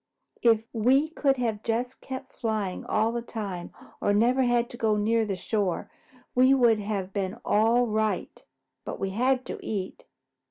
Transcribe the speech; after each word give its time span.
If 0.41 0.63
we 0.73 1.09
could 1.11 1.37
have 1.37 1.61
just 1.61 2.01
kept 2.01 2.33
flying 2.33 2.83
all 2.87 3.11
the 3.11 3.21
time 3.21 3.71
or 4.01 4.13
never 4.15 4.41
had 4.41 4.67
to 4.71 4.75
go 4.77 4.95
near 4.97 5.25
the 5.27 5.35
shore, 5.35 5.91
we 6.33 6.55
would 6.55 6.79
have 6.79 7.13
been 7.13 7.35
all 7.45 7.85
right. 7.85 8.43
But 8.83 8.99
we 8.99 9.11
had 9.11 9.45
to 9.45 9.59
eat." 9.63 10.05